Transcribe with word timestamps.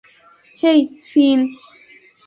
হেই, 0.59 0.79
ফিন। 1.09 1.39